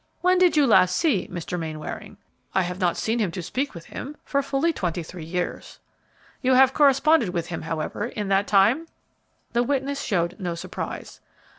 "When 0.21 0.39
did 0.39 0.57
you 0.57 0.65
last 0.65 0.97
see 0.97 1.27
Mr. 1.27 1.59
Mainwaring?" 1.59 2.17
"I 2.55 2.63
have 2.63 2.79
not 2.79 2.97
seen 2.97 3.19
him 3.19 3.29
to 3.33 3.43
speak 3.43 3.75
with 3.75 3.85
him 3.85 4.17
for 4.25 4.41
fully 4.41 4.73
twenty 4.73 5.03
three 5.03 5.23
years." 5.23 5.79
"You 6.41 6.55
have 6.55 6.73
corresponded 6.73 7.29
with, 7.29 7.49
him, 7.49 7.61
however, 7.61 8.07
in 8.07 8.27
that 8.29 8.47
time?" 8.47 8.87
The 9.53 9.61
witness 9.61 10.01
showed 10.01 10.39
no 10.39 10.55
surprise. 10.55 11.21